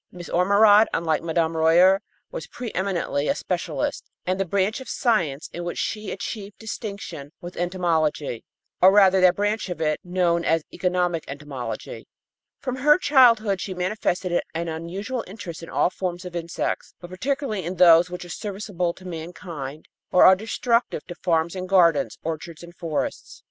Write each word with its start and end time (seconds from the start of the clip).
Miss 0.11 0.29
Ormerod, 0.29 0.87
unlike 0.95 1.21
Mme. 1.21 1.55
Royer, 1.55 2.01
was 2.31 2.47
preëminently 2.47 3.29
a 3.29 3.35
specialist, 3.35 4.09
and 4.25 4.39
the 4.39 4.45
branch 4.45 4.81
of 4.81 4.89
science 4.89 5.47
in 5.53 5.63
which 5.63 5.77
she 5.77 6.09
achieved 6.09 6.57
distinction 6.57 7.33
was 7.39 7.55
entomology, 7.55 8.43
or 8.81 8.91
rather 8.91 9.21
that 9.21 9.35
branch 9.35 9.69
of 9.69 9.79
it 9.79 9.99
known 10.03 10.43
as 10.43 10.63
economic 10.73 11.23
entomology. 11.27 12.07
From 12.57 12.77
her 12.77 12.97
childhood 12.97 13.61
she 13.61 13.75
manifested 13.75 14.41
an 14.55 14.67
unusual 14.69 15.23
interest 15.27 15.61
in 15.61 15.69
all 15.69 15.91
forms 15.91 16.25
of 16.25 16.35
insects, 16.35 16.95
but 16.99 17.11
particularly 17.11 17.63
in 17.63 17.75
those 17.75 18.09
which 18.09 18.25
are 18.25 18.29
serviceable 18.29 18.93
to 18.95 19.05
mankind 19.05 19.85
or 20.11 20.23
are 20.23 20.35
destructive 20.35 21.05
to 21.09 21.13
farms 21.21 21.55
and 21.55 21.69
gardens, 21.69 22.17
orchards 22.23 22.63
and 22.63 22.75
forests. 22.75 23.39